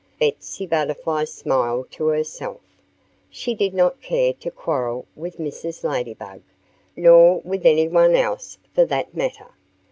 [0.19, 2.59] Betsy Butterfly smiled to herself.
[3.29, 5.83] She did not care to quarrel with Mrs.
[5.83, 6.41] Ladybug
[6.95, 9.51] nor with anyone else, for that matter.